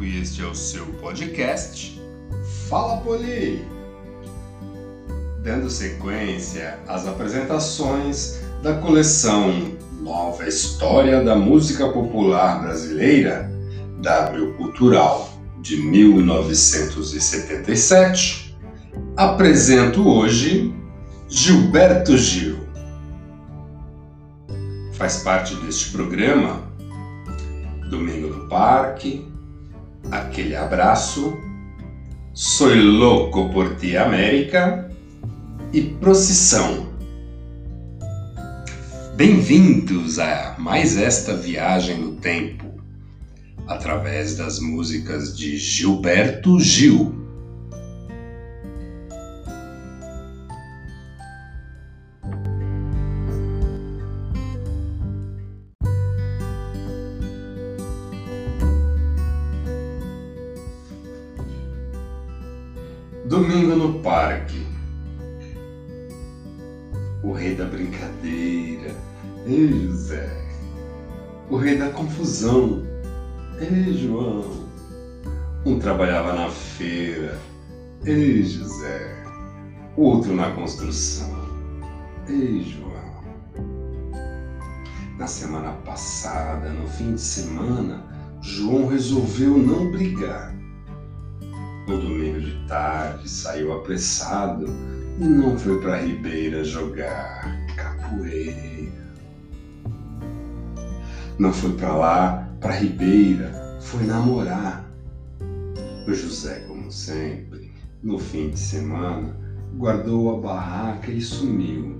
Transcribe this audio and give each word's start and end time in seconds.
E 0.00 0.20
este 0.20 0.42
é 0.42 0.46
o 0.46 0.54
seu 0.54 0.86
podcast 1.00 2.00
Fala 2.68 2.98
Poli! 2.98 3.66
Dando 5.42 5.68
sequência 5.68 6.78
às 6.86 7.04
apresentações 7.04 8.38
da 8.62 8.74
coleção 8.74 9.72
Nova 10.00 10.46
História 10.46 11.24
da 11.24 11.34
Música 11.34 11.88
Popular 11.88 12.62
Brasileira, 12.62 13.50
W 14.00 14.54
Cultural, 14.54 15.32
de 15.60 15.78
1977, 15.78 18.56
apresento 19.16 20.08
hoje 20.08 20.72
Gilberto 21.28 22.16
Gil. 22.16 22.56
Faz 24.92 25.24
parte 25.24 25.56
deste 25.56 25.90
programa 25.90 26.62
Domingo 27.90 28.28
no 28.28 28.48
Parque, 28.48 29.26
Aquele 30.10 30.56
Abraço, 30.56 31.38
Soy 32.32 32.80
Louco 32.80 33.50
por 33.50 33.76
Ti 33.76 33.94
América 33.94 34.90
e 35.70 35.82
Procissão. 35.82 36.94
Bem-vindos 39.14 40.18
a 40.18 40.56
mais 40.58 40.96
esta 40.96 41.36
viagem 41.36 41.98
no 41.98 42.12
tempo, 42.12 42.80
através 43.66 44.34
das 44.34 44.58
músicas 44.58 45.36
de 45.36 45.58
Gilberto 45.58 46.58
Gil. 46.58 47.27
Domingo 63.38 63.76
no 63.76 64.00
parque. 64.00 64.66
O 67.22 67.30
rei 67.30 67.54
da 67.54 67.66
brincadeira. 67.66 68.92
Ei, 69.46 69.68
José. 69.84 70.28
O 71.48 71.56
rei 71.56 71.78
da 71.78 71.88
confusão. 71.90 72.84
Ei, 73.60 73.92
João. 73.92 74.66
Um 75.64 75.78
trabalhava 75.78 76.32
na 76.32 76.50
feira. 76.50 77.38
Ei, 78.04 78.42
José. 78.42 79.22
Outro 79.96 80.34
na 80.34 80.50
construção. 80.50 81.30
Ei, 82.28 82.64
João. 82.64 83.22
Na 85.16 85.28
semana 85.28 85.74
passada, 85.84 86.70
no 86.70 86.88
fim 86.88 87.14
de 87.14 87.20
semana, 87.20 88.04
João 88.42 88.88
resolveu 88.88 89.56
não 89.56 89.92
brigar 89.92 90.57
no 91.88 91.98
domingo 91.98 92.40
de 92.40 92.54
tarde, 92.66 93.28
saiu 93.28 93.72
apressado 93.72 94.66
e 95.18 95.24
não 95.24 95.58
foi 95.58 95.80
para 95.80 95.96
Ribeira 95.96 96.62
jogar 96.62 97.66
capoeira. 97.76 98.92
Não 101.38 101.50
foi 101.50 101.72
para 101.72 101.96
lá, 101.96 102.48
para 102.60 102.74
Ribeira, 102.74 103.78
foi 103.80 104.04
namorar. 104.04 104.84
O 106.06 106.12
José, 106.12 106.60
como 106.68 106.92
sempre, 106.92 107.72
no 108.02 108.18
fim 108.18 108.50
de 108.50 108.58
semana, 108.58 109.34
guardou 109.76 110.36
a 110.36 110.40
barraca 110.40 111.10
e 111.10 111.22
sumiu. 111.22 111.98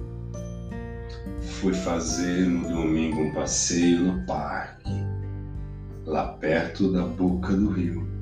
Fui 1.41 1.73
fazer 1.73 2.47
no 2.47 2.69
domingo 2.69 3.23
um 3.23 3.33
passeio 3.33 4.01
no 4.01 4.27
parque, 4.27 4.93
lá 6.05 6.29
perto 6.29 6.93
da 6.93 7.05
boca 7.05 7.55
do 7.55 7.71
rio. 7.71 8.18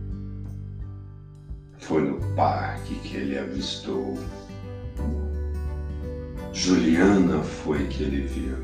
Foi 1.86 2.02
no 2.02 2.18
parque 2.34 2.96
que 2.96 3.16
ele 3.16 3.38
avistou. 3.38 4.18
Juliana 6.52 7.40
foi 7.44 7.86
que 7.86 8.02
ele 8.02 8.26
viu. 8.26 8.56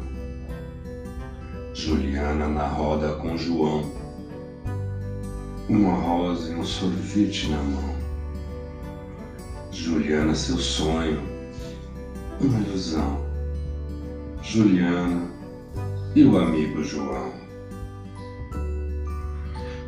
Juliana 1.72 2.48
na 2.48 2.66
roda 2.66 3.12
com 3.14 3.36
João. 3.36 3.92
Uma 5.68 5.94
rosa 5.94 6.50
e 6.50 6.56
um 6.56 6.64
sorvete 6.64 7.48
na 7.48 7.62
mão. 7.62 7.94
Juliana, 9.70 10.34
seu 10.34 10.58
sonho, 10.58 11.22
uma 12.40 12.58
ilusão. 12.58 13.24
Juliana 14.42 15.30
e 16.16 16.24
o 16.24 16.36
amigo 16.36 16.82
João. 16.82 17.32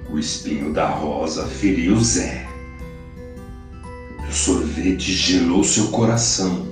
O 0.09 0.21
espinho 0.21 0.73
da 0.73 0.89
rosa 0.89 1.47
feriu 1.47 1.97
Zé. 1.97 2.54
Sorvete 4.35 5.13
gelou 5.13 5.63
seu 5.63 5.93
coração. 5.93 6.67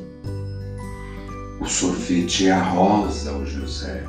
O 1.60 1.64
sorvete 1.64 2.48
é 2.48 2.50
a 2.50 2.60
rosa, 2.60 3.32
o 3.36 3.46
José. 3.46 4.04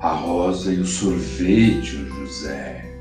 A 0.00 0.12
rosa 0.12 0.74
e 0.74 0.80
o 0.80 0.84
sorvete, 0.84 1.94
o 1.94 2.08
José. 2.08 3.00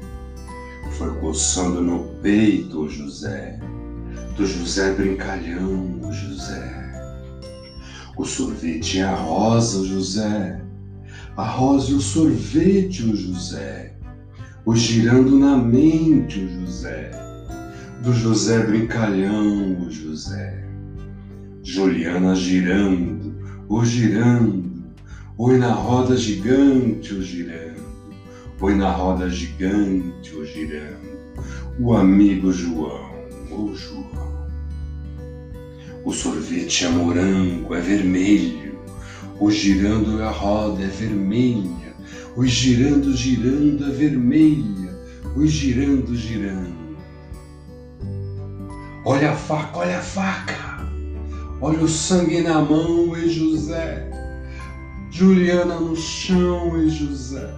Foi 0.91 1.11
coçando 1.19 1.81
no 1.81 2.03
peito, 2.21 2.81
o 2.81 2.89
José. 2.89 3.59
Do 4.37 4.45
José 4.45 4.93
brincalhão, 4.93 5.99
o 6.03 6.13
José. 6.13 7.41
O 8.15 8.23
sorvete 8.25 8.99
é 8.99 9.05
a 9.05 9.15
rosa, 9.15 9.79
o 9.79 9.87
José. 9.87 10.61
A 11.35 11.43
rosa 11.43 11.89
e 11.89 11.95
o 11.95 11.99
sorvete, 11.99 13.03
o 13.03 13.15
José. 13.15 13.95
O 14.63 14.75
girando 14.75 15.39
na 15.39 15.57
mente, 15.57 16.41
o 16.41 16.59
José 16.59 17.28
do 18.01 18.13
José 18.13 18.65
Brincalhão, 18.65 19.81
o 19.81 19.91
José. 19.91 20.63
Juliana 21.61 22.33
girando, 22.33 23.35
o 23.67 23.83
girando, 23.83 24.85
oi 25.37 25.57
na 25.57 25.73
roda 25.73 26.15
gigante, 26.15 27.13
o 27.13 27.21
girando, 27.21 27.83
oi 28.61 28.73
na 28.73 28.89
roda 28.89 29.29
gigante, 29.29 30.33
o 30.33 30.45
girando, 30.45 31.19
o 31.77 31.93
amigo 31.93 32.53
João, 32.53 33.11
o 33.51 33.75
João. 33.75 34.47
O 36.05 36.13
sorvete 36.13 36.85
é 36.85 36.89
morango, 36.89 37.75
é 37.75 37.81
vermelho, 37.81 38.79
o 39.39 39.51
girando 39.51 40.23
a 40.23 40.31
roda 40.31 40.81
é 40.83 40.87
vermelha, 40.87 41.93
o 42.37 42.45
girando, 42.45 43.13
girando 43.15 43.83
é 43.85 43.91
vermelha, 43.91 44.97
o 45.35 45.45
girando, 45.45 46.15
girando 46.15 46.78
Olha 49.11 49.31
a 49.31 49.35
faca, 49.35 49.79
olha 49.79 49.97
a 49.97 50.03
faca. 50.03 50.85
Olha 51.59 51.79
o 51.79 51.87
sangue 51.87 52.41
na 52.41 52.61
mão, 52.61 53.17
e 53.17 53.27
José. 53.27 54.07
Juliana 55.09 55.79
no 55.79 55.95
chão, 55.95 56.77
e 56.77 56.87
José. 56.91 57.51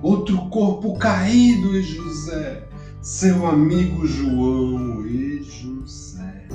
Outro 0.00 0.48
corpo 0.50 0.96
caído, 0.96 1.76
e 1.76 1.82
José. 1.82 2.62
Seu 3.02 3.44
amigo 3.44 4.06
João, 4.06 5.04
e 5.04 5.42
José. 5.42 6.46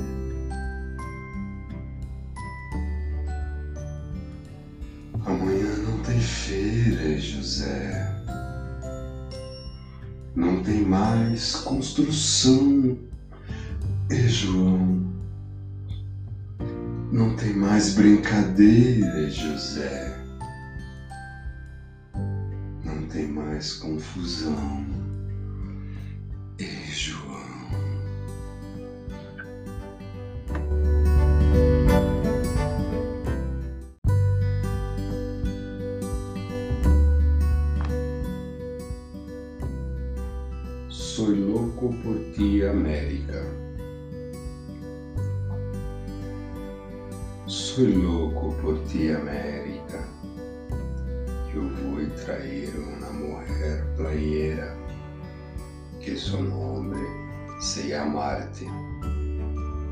Amanhã 5.25 5.75
não 5.85 5.97
tem 6.01 6.17
feira, 6.17 7.17
José. 7.17 8.09
Não 10.33 10.63
tem 10.63 10.81
mais 10.83 11.57
construção 11.57 13.08
e 14.11 14.27
João, 14.27 15.07
não 17.11 17.35
tem 17.35 17.53
mais 17.53 17.93
brincadeira, 17.93 19.29
José. 19.29 20.17
Não 22.83 23.05
tem 23.07 23.27
mais 23.27 23.73
confusão. 23.73 24.85
E 26.57 26.91
João. 26.91 27.29
Soy 40.89 41.35
louco 41.35 41.93
por 42.01 42.17
ti, 42.33 42.63
América. 42.65 43.58
Por 47.49 48.77
ti, 48.85 49.09
América. 49.09 50.05
Eu 51.51 51.63
vou 51.63 52.05
trair 52.23 52.69
uma 52.77 53.09
mulher 53.09 53.83
playera 53.97 54.77
que 55.99 56.15
su 56.15 56.43
nombre 56.43 56.99
se 57.59 57.87
llama 57.87 58.23
Arte. 58.23 58.67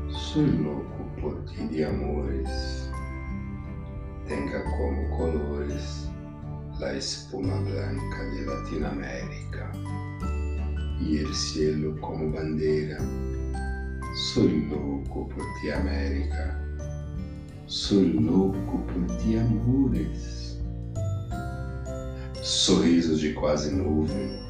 Soy 0.08 0.46
louco 0.46 1.04
por 1.20 1.44
ti 1.46 1.66
de 1.66 1.84
amores. 1.84 2.88
Tenga 4.28 4.62
como 4.62 5.16
colores 5.16 6.08
la 6.78 6.94
espuma 6.94 7.56
blanca 7.56 8.22
de 8.22 8.46
Latinoamérica. 8.46 9.72
y 11.00 11.18
el 11.18 11.34
cielo 11.34 12.00
como 12.00 12.30
bandera. 12.30 12.98
Soy 14.32 14.64
loco 14.70 15.28
por 15.28 15.44
ti, 15.60 15.70
América. 15.70 16.67
Soy 17.68 18.14
louco 18.14 18.78
por 18.78 19.06
ti, 19.18 19.36
amores. 19.36 20.58
Sorrisos 22.42 23.20
de 23.20 23.34
quase 23.34 23.70
nuvem, 23.70 24.40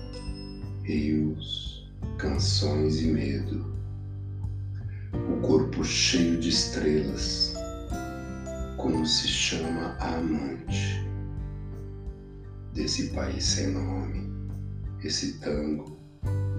rios, 0.84 1.90
canções 2.16 3.02
e 3.02 3.08
medo. 3.08 3.74
O 5.12 5.40
corpo 5.40 5.82
cheio 5.82 6.38
de 6.38 6.48
estrelas, 6.48 7.54
como 8.76 9.04
se 9.04 9.26
chama 9.26 9.96
a 9.98 10.14
amante 10.14 11.04
desse 12.72 13.08
país 13.08 13.42
sem 13.42 13.72
nome, 13.72 14.32
esse 15.02 15.40
tango, 15.40 15.98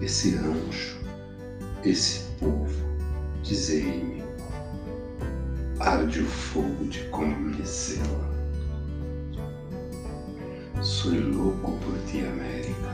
esse 0.02 0.36
rancho, 0.36 1.00
esse 1.86 2.20
povo, 2.38 2.84
dizei-me 3.44 4.29
arde 5.80 6.22
o 6.22 6.26
fogo 6.26 6.84
de 6.86 7.00
conhecê-la. 7.06 8.30
Sou 10.82 11.14
louco 11.14 11.78
por 11.80 11.98
ti, 12.06 12.20
América. 12.20 12.94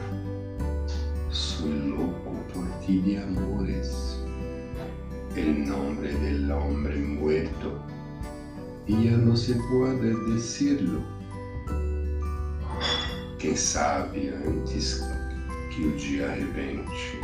Sou 1.32 1.68
louco 1.68 2.36
por 2.54 2.68
ti 2.86 3.00
de 3.00 3.18
amores. 3.18 4.20
El 5.36 5.68
nombre 5.68 6.14
del 6.14 6.52
hombre 6.52 6.96
muerto. 6.96 7.82
Ya 8.88 9.18
no 9.18 9.36
se 9.36 9.56
puede 9.56 10.14
decirlo. 10.32 11.02
Quem 13.40 13.56
sabe 13.56 14.30
antes 14.46 15.04
que 15.72 15.88
o 15.88 15.92
dia 15.98 16.32
arrebente. 16.32 17.20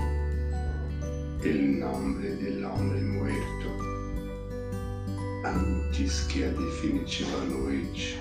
El 1.43 1.79
nombre 1.79 2.35
del 2.35 2.65
hombre 2.65 3.01
muerto 3.01 3.80
antes 5.43 6.21
que 6.27 6.43
a 6.43 6.49
definitiva 6.49 7.37
noite 7.45 8.19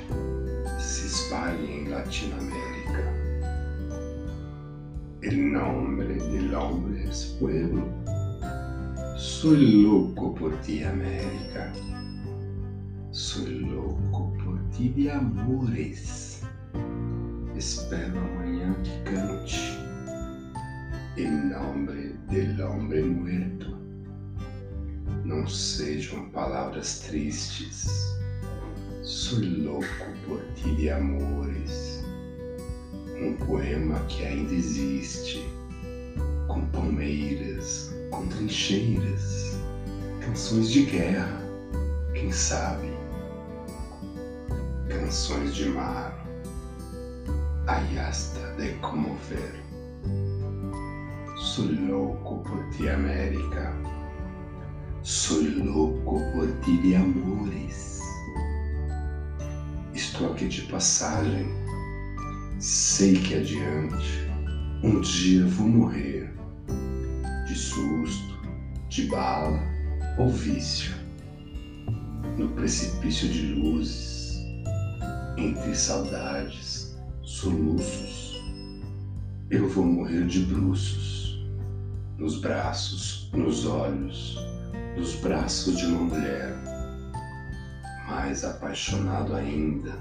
se 0.78 1.06
espalhe 1.06 1.70
em 1.70 1.88
Latinoamérica. 1.88 3.04
El 5.22 5.52
nombre 5.52 6.14
del 6.14 6.54
hombre 6.54 7.04
es 7.08 7.36
pueblo. 7.38 7.88
Soy 9.16 9.82
loco 9.82 10.34
por 10.34 10.54
ti, 10.60 10.82
América. 10.82 11.72
Soy 13.10 13.50
loco 13.60 14.32
por 14.42 14.58
ti 14.70 14.88
de 14.88 15.10
amores. 15.10 16.42
Espero 17.54 18.18
amanhã 18.18 18.74
que 18.82 19.10
cante. 19.10 19.78
Em 21.18 21.50
nome 21.50 22.14
del 22.30 22.58
hombre 22.62 23.02
muerto 23.02 23.79
não 25.30 25.46
sejam 25.46 26.28
palavras 26.30 26.98
tristes. 26.98 27.86
Sou 29.04 29.38
louco 29.38 29.86
por 30.26 30.42
ti 30.54 30.74
de 30.74 30.90
amores. 30.90 32.04
Um 33.16 33.36
poema 33.36 34.00
que 34.08 34.24
ainda 34.24 34.52
existe, 34.52 35.48
com 36.48 36.66
palmeiras, 36.72 37.94
com 38.10 38.26
trincheiras, 38.26 39.56
canções 40.20 40.68
de 40.68 40.82
guerra, 40.86 41.40
quem 42.12 42.32
sabe? 42.32 42.90
Canções 44.88 45.54
de 45.54 45.68
mar, 45.68 46.26
ayasta 47.68 48.52
de 48.58 48.72
comover. 48.80 49.54
Sou 51.38 51.66
louco 51.66 52.42
por 52.42 52.68
ti, 52.70 52.88
América 52.88 53.72
Soy 55.02 55.48
louco 55.48 56.20
por 56.32 56.46
ti 56.60 56.76
de 56.82 56.94
amores. 56.94 58.00
Estou 59.94 60.30
aqui 60.30 60.46
de 60.46 60.60
passagem. 60.62 61.46
Sei 62.58 63.14
que 63.14 63.36
adiante 63.36 64.28
um 64.84 65.00
dia 65.00 65.46
vou 65.46 65.68
morrer 65.68 66.30
de 67.46 67.54
susto, 67.54 68.38
de 68.90 69.06
bala 69.06 69.58
ou 70.18 70.28
vício, 70.28 70.94
no 72.36 72.50
precipício 72.50 73.26
de 73.30 73.54
luzes, 73.54 74.36
entre 75.38 75.74
saudades, 75.74 76.94
soluços. 77.22 78.38
Eu 79.48 79.66
vou 79.66 79.86
morrer 79.86 80.26
de 80.26 80.40
bruços, 80.40 81.42
nos 82.18 82.38
braços, 82.38 83.30
nos 83.32 83.64
olhos 83.64 84.59
dos 84.96 85.16
braços 85.16 85.76
de 85.78 85.86
uma 85.86 86.02
mulher, 86.02 86.54
mais 88.08 88.44
apaixonado 88.44 89.34
ainda, 89.34 89.98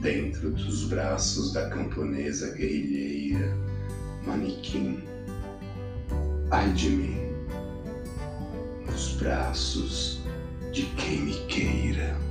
dentro 0.00 0.50
dos 0.50 0.84
braços 0.88 1.52
da 1.52 1.68
camponesa 1.68 2.54
guerrilheira, 2.54 3.56
manequim. 4.26 5.02
Ai 6.50 6.72
de 6.72 6.90
mim, 6.90 7.16
nos 8.86 9.12
braços 9.12 10.20
de 10.72 10.84
quem 10.96 11.20
me 11.22 11.34
queira. 11.46 12.27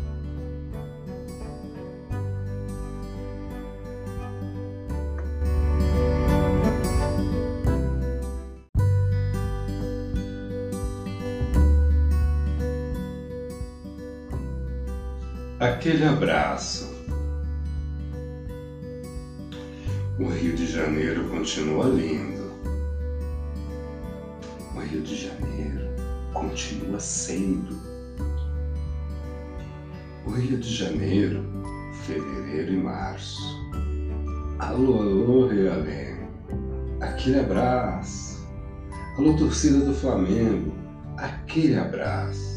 Aquele 15.87 16.03
abraço. 16.03 16.93
O 20.19 20.27
Rio 20.27 20.53
de 20.53 20.69
Janeiro 20.69 21.29
continua 21.29 21.85
lindo. 21.85 22.51
O 24.75 24.79
Rio 24.81 25.01
de 25.01 25.15
Janeiro 25.15 25.87
continua 26.33 26.99
sendo. 26.99 27.73
O 30.25 30.31
Rio 30.31 30.57
de 30.57 30.75
Janeiro, 30.75 31.45
fevereiro 32.05 32.73
e 32.73 32.77
março. 32.77 33.41
Alô, 34.59 35.01
alô, 35.01 35.47
Realengo. 35.47 36.27
Aquele 36.99 37.39
abraço. 37.39 38.45
Alô, 39.17 39.37
torcida 39.37 39.85
do 39.85 39.93
Flamengo. 39.93 40.73
Aquele 41.15 41.77
abraço. 41.77 42.56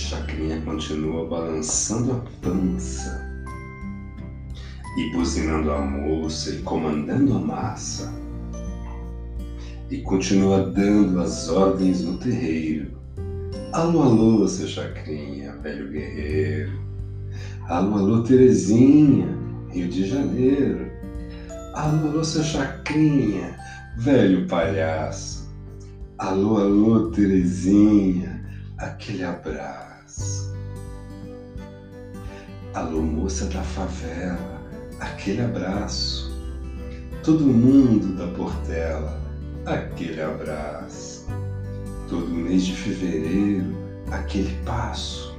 Chacrinha 0.00 0.58
continua 0.62 1.24
balançando 1.28 2.12
a 2.12 2.16
pança 2.40 3.20
e 4.96 5.12
buzinando 5.12 5.70
a 5.70 5.78
moça 5.78 6.50
e 6.50 6.62
comandando 6.62 7.34
a 7.34 7.38
massa. 7.38 8.10
E 9.90 9.98
continua 9.98 10.62
dando 10.62 11.20
as 11.20 11.48
ordens 11.48 12.02
no 12.02 12.18
terreiro. 12.18 12.90
Alô, 13.72 14.02
alô, 14.02 14.48
seu 14.48 14.66
Chacrinha, 14.66 15.52
velho 15.56 15.88
guerreiro. 15.88 16.72
Alô, 17.68 17.96
alô, 17.96 18.22
Terezinha, 18.22 19.28
Rio 19.68 19.86
de 19.86 20.06
Janeiro. 20.06 20.88
Alô, 21.74 22.08
alô, 22.08 22.24
seu 22.24 22.42
Chacrinha, 22.42 23.54
velho 23.98 24.46
palhaço. 24.46 25.48
Alô, 26.18 26.58
alô, 26.58 27.10
Terezinha, 27.10 28.40
aquele 28.78 29.22
abraço. 29.22 29.89
Alô, 32.72 33.02
moça 33.02 33.46
da 33.46 33.62
favela, 33.62 34.60
aquele 35.00 35.42
abraço. 35.42 36.30
Todo 37.24 37.44
mundo 37.44 38.16
da 38.16 38.26
Portela, 38.28 39.20
aquele 39.66 40.22
abraço. 40.22 41.26
Todo 42.08 42.28
mês 42.28 42.66
de 42.66 42.76
fevereiro, 42.76 43.76
aquele 44.10 44.54
passo. 44.64 45.36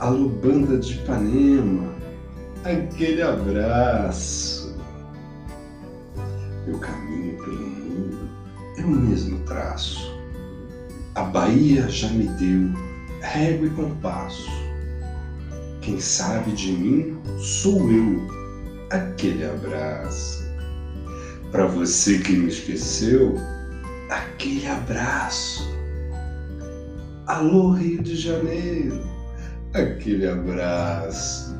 Alô, 0.00 0.28
banda 0.28 0.78
de 0.78 0.94
Ipanema, 0.94 1.92
aquele 2.64 3.22
abraço. 3.22 4.74
Meu 6.66 6.78
caminho 6.78 7.36
pelo 7.44 7.60
mundo 7.60 8.28
é 8.78 8.82
o 8.82 8.88
mesmo 8.88 9.38
traço. 9.40 10.18
A 11.14 11.22
Bahia 11.22 11.88
já 11.88 12.08
me 12.08 12.24
deu 12.24 12.87
régua 13.20 13.66
e 13.66 13.70
compasso. 13.70 14.48
Quem 15.80 16.00
sabe 16.00 16.52
de 16.52 16.72
mim 16.72 17.18
sou 17.38 17.90
eu, 17.90 18.26
aquele 18.90 19.44
abraço. 19.44 20.46
Para 21.50 21.66
você 21.66 22.18
que 22.18 22.32
me 22.32 22.48
esqueceu, 22.48 23.34
aquele 24.10 24.66
abraço. 24.66 25.66
Alô, 27.26 27.72
Rio 27.72 28.02
de 28.02 28.16
Janeiro, 28.16 29.02
aquele 29.72 30.26
abraço. 30.26 31.56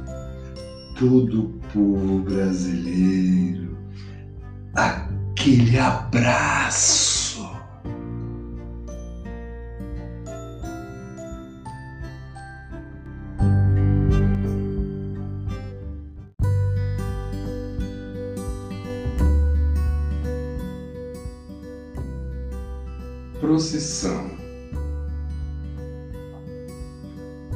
Todo 0.98 1.58
povo 1.72 2.18
brasileiro, 2.20 3.78
aquele 4.74 5.78
abraço. 5.78 6.97
Procissão. 23.48 24.30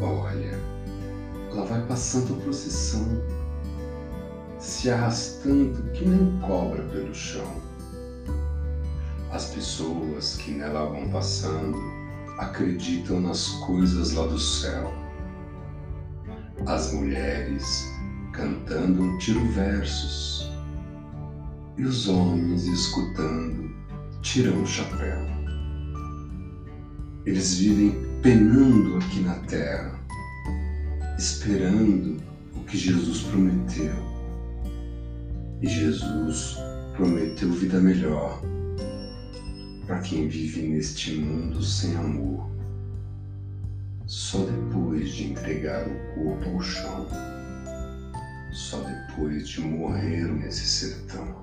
Olha, 0.01 0.59
ela 1.51 1.67
vai 1.67 1.87
passando 1.87 2.33
a 2.33 2.37
procissão, 2.39 3.07
se 4.59 4.91
arrastando 4.91 5.83
que 5.91 6.09
nem 6.09 6.41
cobra 6.41 6.83
pelo 6.85 7.15
chão. 7.15 7.61
As 9.33 9.51
pessoas 9.51 10.37
que 10.39 10.53
nela 10.53 10.87
vão 10.87 11.11
passando 11.11 11.77
acreditam 12.39 13.21
nas 13.21 13.49
coisas 13.67 14.13
lá 14.13 14.27
do 14.27 14.39
céu. 14.39 14.91
As 16.67 16.91
mulheres 16.95 17.87
cantando 18.33 19.19
tiro 19.19 19.47
versos 19.49 20.51
e 21.77 21.85
os 21.85 22.09
homens 22.09 22.65
escutando 22.65 23.71
tiram 24.23 24.63
o 24.63 24.67
chapéu. 24.67 25.42
Eles 27.25 27.55
vivem 27.55 27.95
penando 28.21 28.97
aqui 28.97 29.21
na 29.21 29.35
terra, 29.47 29.99
esperando 31.17 32.21
o 32.57 32.65
que 32.65 32.77
Jesus 32.77 33.23
prometeu. 33.23 33.95
E 35.61 35.69
Jesus 35.69 36.57
prometeu 36.97 37.53
vida 37.53 37.81
melhor 37.81 38.43
para 39.87 40.01
quem 40.01 40.29
vive 40.29 40.63
neste 40.63 41.15
mundo 41.17 41.63
sem 41.63 41.97
amor. 41.97 42.51
Só 44.07 44.45
depois 44.45 45.11
de 45.11 45.31
entregar 45.31 45.87
o 45.87 46.15
corpo 46.15 46.51
ao 46.51 46.61
chão, 46.61 47.07
só 48.51 48.81
depois 48.83 49.49
de 49.49 49.61
morrer 49.61 50.25
nesse 50.25 50.67
sertão. 50.67 51.43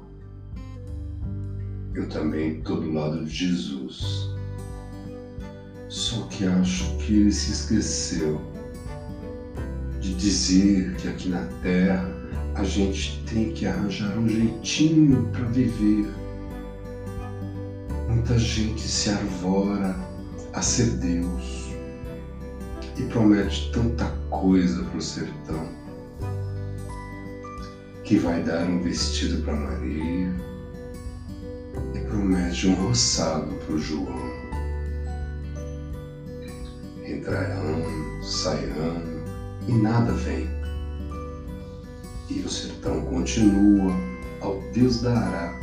Eu 1.93 2.09
também 2.09 2.57
estou 2.57 2.81
do 2.81 2.91
lado 2.91 3.23
de 3.23 3.33
Jesus. 3.33 4.38
Só 5.89 6.21
que 6.27 6.45
acho 6.45 6.95
que 6.97 7.13
ele 7.13 7.31
se 7.31 7.51
esqueceu 7.51 8.39
de 9.99 10.13
dizer 10.13 10.95
que 10.97 11.07
aqui 11.07 11.29
na 11.29 11.45
Terra 11.63 12.07
a 12.53 12.63
gente 12.63 13.23
tem 13.25 13.51
que 13.51 13.65
arranjar 13.65 14.17
um 14.17 14.29
jeitinho 14.29 15.27
para 15.31 15.45
viver. 15.45 16.07
Muita 18.07 18.37
gente 18.37 18.81
se 18.81 19.09
arvora 19.09 19.95
a 20.53 20.61
ser 20.61 20.91
Deus 20.91 21.69
e 22.97 23.03
promete 23.03 23.71
tanta 23.71 24.05
coisa 24.29 24.83
para 24.83 24.97
o 24.97 25.01
sertão 25.01 25.79
que 28.03 28.17
vai 28.17 28.43
dar 28.43 28.67
um 28.67 28.81
vestido 28.81 29.43
para 29.43 29.55
Maria 29.55 30.33
e 31.93 31.99
promete 32.07 32.67
um 32.67 32.73
roçado 32.73 33.53
para 33.55 33.75
o 33.75 33.77
João. 33.77 34.48
Entra 37.19 37.37
ano, 37.37 37.83
ano 38.77 39.25
e 39.67 39.73
nada 39.73 40.13
vem. 40.13 40.47
E 42.29 42.39
o 42.39 42.49
sertão 42.49 43.01
continua 43.01 43.91
ao 44.39 44.61
Deus 44.71 45.01
dará. 45.01 45.53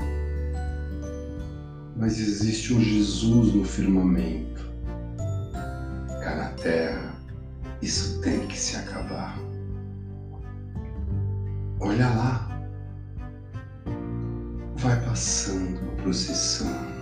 Mas 1.97 2.21
existe 2.21 2.75
um 2.75 2.81
Jesus 2.81 3.55
no 3.55 3.65
firmamento. 3.65 4.71
Cá 6.23 6.37
na 6.37 6.49
terra, 6.63 7.19
isso 7.81 8.21
tem 8.21 8.47
que 8.49 8.59
se 8.59 8.77
acabar. 8.77 9.39
Olha 11.81 12.09
lá, 12.11 12.69
vai 14.77 15.03
passando 15.07 15.81
a 15.91 16.03
procissão 16.03 16.96